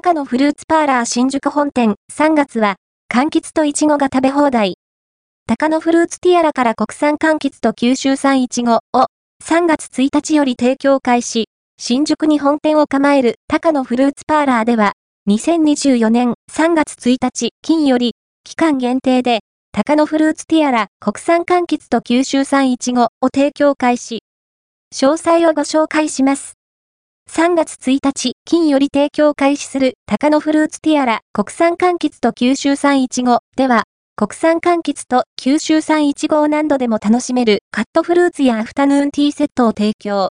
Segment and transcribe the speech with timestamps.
[0.00, 2.76] 高野フルーツパーラー新宿本店3月は、
[3.12, 4.76] 柑橘とイチゴが食べ放題。
[5.48, 9.06] 高野フルーツティアラから国産柑橘と九州産イチゴを
[9.44, 11.48] 3月1日より提供開始。
[11.78, 14.92] 新宿に本店を構える高野フルーツパーラーでは、
[15.28, 18.12] 2024年3月1日金より、
[18.44, 19.40] 期間限定で、
[19.72, 24.20] 高野フルーツティアラ国産柑橘と九州産イチゴを提供開始。
[24.94, 26.57] 詳細をご紹介します。
[27.30, 33.84] 3月1日、金より提供開始する高野フルーツティアラ国産柑橘と九州産いちごでは、
[34.16, 40.26] 国産柑橘と九州産いちごを何度でも楽しめるカットフルーツやアフタヌーンティーセットを提供。